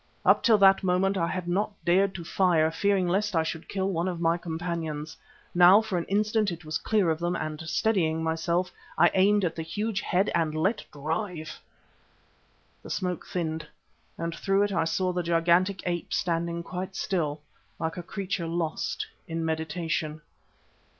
[0.25, 3.91] Up till that moment I had not dared to fire, fearing lest I should kill
[3.91, 5.15] one of my companions.
[5.53, 9.45] Now for an instant it was clear of them all, and steadying myself, I aimed
[9.45, 11.51] at the huge head and let drive.
[12.81, 13.67] The smoke thinned,
[14.17, 17.41] and through it I saw the gigantic ape standing quite still,
[17.77, 20.21] like a creature lost in meditation.